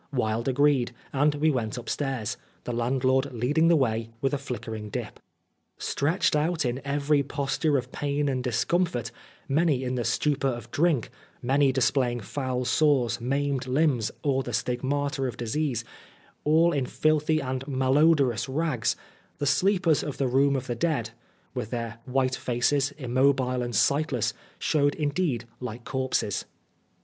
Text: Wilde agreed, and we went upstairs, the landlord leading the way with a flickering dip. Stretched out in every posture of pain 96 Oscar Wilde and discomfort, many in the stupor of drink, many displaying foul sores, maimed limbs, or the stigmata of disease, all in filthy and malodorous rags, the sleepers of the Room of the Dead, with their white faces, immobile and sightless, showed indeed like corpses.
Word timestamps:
Wilde 0.11 0.47
agreed, 0.47 0.93
and 1.13 1.35
we 1.35 1.51
went 1.51 1.77
upstairs, 1.77 2.35
the 2.63 2.73
landlord 2.73 3.31
leading 3.31 3.67
the 3.67 3.75
way 3.75 4.09
with 4.19 4.33
a 4.33 4.39
flickering 4.39 4.89
dip. 4.89 5.19
Stretched 5.77 6.35
out 6.35 6.65
in 6.65 6.81
every 6.83 7.21
posture 7.21 7.77
of 7.77 7.91
pain 7.91 8.25
96 8.25 8.25
Oscar 8.25 8.25
Wilde 8.25 8.29
and 8.31 8.43
discomfort, 8.91 9.11
many 9.47 9.83
in 9.83 9.93
the 9.93 10.03
stupor 10.03 10.47
of 10.47 10.71
drink, 10.71 11.11
many 11.43 11.71
displaying 11.71 12.19
foul 12.19 12.65
sores, 12.65 13.21
maimed 13.21 13.67
limbs, 13.67 14.09
or 14.23 14.41
the 14.41 14.53
stigmata 14.53 15.21
of 15.25 15.37
disease, 15.37 15.85
all 16.43 16.71
in 16.73 16.87
filthy 16.87 17.39
and 17.39 17.63
malodorous 17.67 18.49
rags, 18.49 18.95
the 19.37 19.45
sleepers 19.45 20.01
of 20.01 20.17
the 20.17 20.27
Room 20.27 20.55
of 20.55 20.65
the 20.65 20.73
Dead, 20.73 21.11
with 21.53 21.69
their 21.69 21.99
white 22.05 22.35
faces, 22.35 22.89
immobile 22.97 23.61
and 23.61 23.75
sightless, 23.75 24.33
showed 24.57 24.95
indeed 24.95 25.45
like 25.59 25.83
corpses. 25.85 26.45